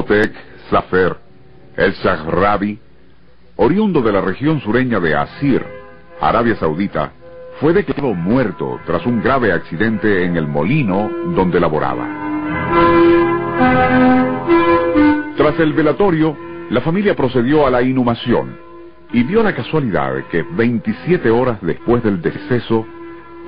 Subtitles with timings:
[0.00, 0.32] Motek
[0.70, 1.14] Zafer,
[1.76, 2.78] el Shahrabi,
[3.56, 5.62] oriundo de la región sureña de Asir,
[6.22, 7.12] Arabia Saudita,
[7.60, 12.08] fue declarado muerto tras un grave accidente en el molino donde laboraba.
[15.36, 16.34] Tras el velatorio,
[16.70, 18.56] la familia procedió a la inhumación
[19.12, 22.86] y dio la casualidad que 27 horas después del deceso,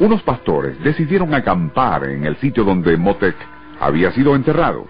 [0.00, 3.36] unos pastores decidieron acampar en el sitio donde Motek
[3.80, 4.86] había sido enterrado.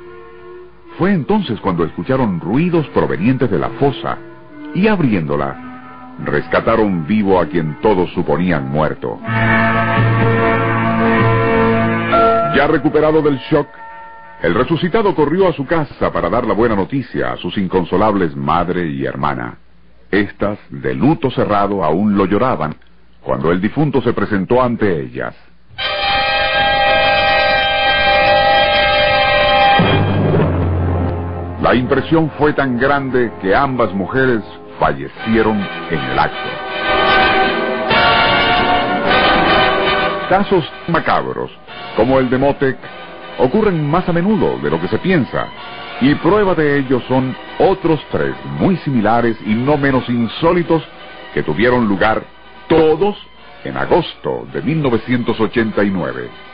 [0.99, 4.19] Fue entonces cuando escucharon ruidos provenientes de la fosa
[4.75, 9.19] y abriéndola, rescataron vivo a quien todos suponían muerto.
[12.55, 13.69] Ya recuperado del shock,
[14.43, 18.87] el resucitado corrió a su casa para dar la buena noticia a sus inconsolables madre
[18.89, 19.59] y hermana.
[20.11, 22.75] Estas, de luto cerrado, aún lo lloraban
[23.23, 25.35] cuando el difunto se presentó ante ellas.
[31.63, 34.43] La impresión fue tan grande que ambas mujeres
[34.81, 36.49] fallecieron en el acto.
[40.29, 41.53] Casos macabros,
[41.97, 42.77] como el de Motec,
[43.39, 45.47] ocurren más a menudo de lo que se piensa,
[46.01, 50.83] y prueba de ello son otros tres muy similares y no menos insólitos
[51.33, 52.25] que tuvieron lugar
[52.67, 53.17] todos
[53.63, 56.52] en agosto de 1989.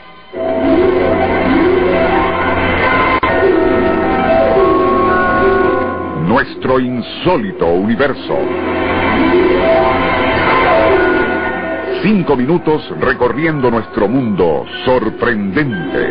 [6.77, 8.37] Insólito universo.
[12.03, 16.09] Cinco minutos recorriendo nuestro mundo sorprendente.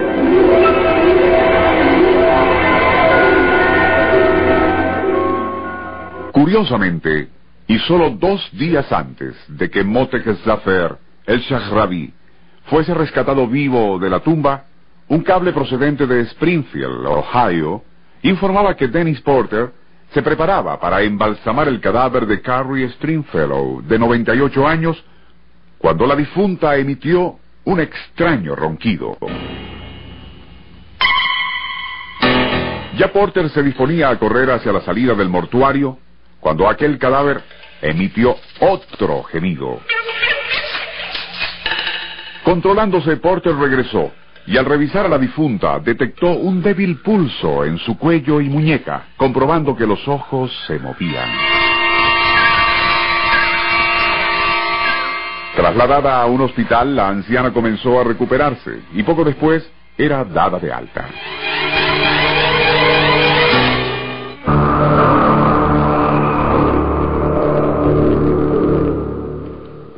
[6.33, 7.29] Curiosamente,
[7.69, 12.13] y solo dos días antes de que Motek Zafer, el Shahrabi,
[12.65, 14.65] fuese rescatado vivo de la tumba,
[15.09, 17.83] un cable procedente de Springfield, Ohio,
[18.23, 19.78] informaba que Dennis Porter
[20.13, 25.05] se preparaba para embalsamar el cadáver de Carrie Stringfellow, de 98 años,
[25.79, 29.19] cuando la difunta emitió un extraño ronquido.
[32.97, 35.99] Ya Porter se disponía a correr hacia la salida del mortuario,
[36.41, 37.43] cuando aquel cadáver
[37.83, 39.81] emitió otro gemido.
[42.43, 44.11] Controlándose, Porter regresó
[44.49, 49.09] y al revisar a la difunta detectó un débil pulso en su cuello y muñeca,
[49.19, 51.29] comprobando que los ojos se movían.
[55.55, 60.73] Trasladada a un hospital, la anciana comenzó a recuperarse y poco después era dada de
[60.73, 61.09] alta.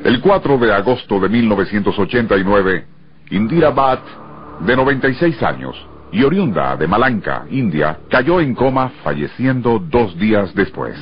[0.03, 2.85] El 4 de agosto de 1989,
[3.29, 4.01] Indira Bhatt,
[4.65, 5.75] de 96 años
[6.11, 10.97] y oriunda de Malanka, India, cayó en coma falleciendo dos días después.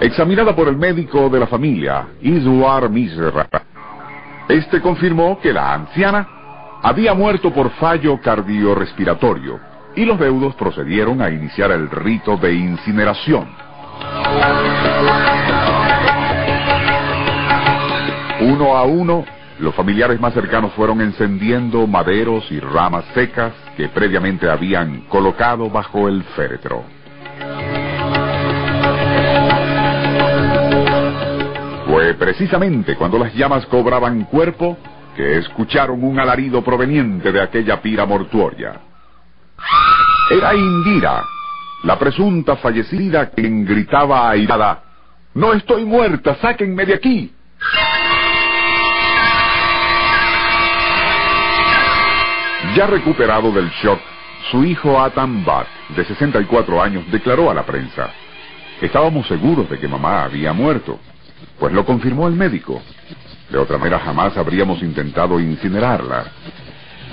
[0.00, 3.48] Examinada por el médico de la familia, Iswar Misra,
[4.48, 6.28] este confirmó que la anciana
[6.82, 9.58] había muerto por fallo cardiorrespiratorio
[9.96, 13.48] y los deudos procedieron a iniciar el rito de incineración.
[18.40, 19.24] Uno a uno,
[19.58, 26.08] los familiares más cercanos fueron encendiendo maderos y ramas secas que previamente habían colocado bajo
[26.08, 26.84] el féretro.
[31.86, 34.76] Fue precisamente cuando las llamas cobraban cuerpo
[35.16, 38.80] que escucharon un alarido proveniente de aquella pira mortuoria.
[40.30, 41.22] Era Indira,
[41.84, 44.82] la presunta fallecida quien gritaba airada,
[45.32, 47.32] No estoy muerta, sáquenme de aquí.
[52.76, 53.98] Ya recuperado del shock,
[54.50, 55.66] su hijo Atam Bat,
[55.96, 58.10] de 64 años, declaró a la prensa,
[58.82, 61.00] Estábamos seguros de que mamá había muerto,
[61.58, 62.82] pues lo confirmó el médico.
[63.48, 66.26] De otra manera jamás habríamos intentado incinerarla.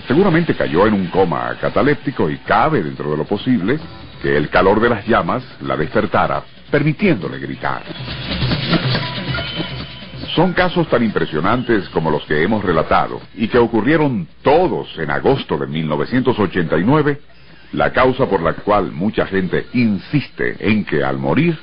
[0.06, 3.80] Seguramente cayó en un coma cataléptico y cabe dentro de lo posible
[4.21, 7.83] que el calor de las llamas la despertara, permitiéndole gritar.
[10.35, 15.59] Son casos tan impresionantes como los que hemos relatado y que ocurrieron todos en agosto
[15.59, 17.21] de 1989,
[17.74, 21.56] la causa por la cual mucha gente insiste en que al morir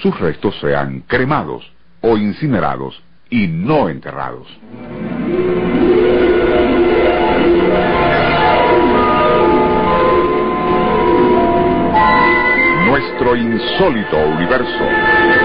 [0.00, 1.70] sus restos sean cremados
[2.00, 4.48] o incinerados y no enterrados.
[12.86, 15.35] Nuestro insólito universo.